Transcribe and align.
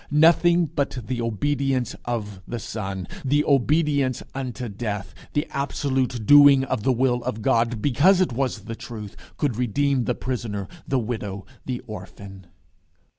Nothing 0.09 0.65
but 0.65 0.97
the 1.05 1.21
obedience 1.21 1.95
of 2.05 2.41
the 2.47 2.57
Son, 2.57 3.07
the 3.23 3.45
obedience 3.45 4.23
unto 4.33 4.63
the 4.63 4.69
death, 4.69 5.13
the 5.33 5.45
absolute 5.51 6.25
doing 6.25 6.63
of 6.63 6.81
the 6.81 6.91
will 6.91 7.23
of 7.23 7.43
God 7.43 7.83
because 7.83 8.19
it 8.19 8.33
was 8.33 8.61
the 8.63 8.73
truth, 8.73 9.15
could 9.37 9.57
redeem 9.57 10.05
the 10.05 10.15
prisoner, 10.15 10.67
the 10.87 10.97
widow, 10.97 11.45
the 11.67 11.81
orphan. 11.85 12.47